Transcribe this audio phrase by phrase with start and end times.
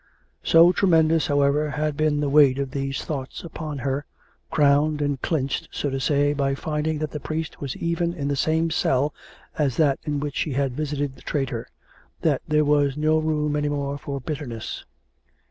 [0.41, 4.03] So tremendous, however, had been the weight of these thoughts upon her,
[4.49, 8.35] crowned and clinched (so to say) by finding that the priest was even in the
[8.35, 9.13] same cell
[9.59, 11.67] as that in which she had visited the traitor,
[12.21, 14.85] that there was no room any more for bitterness.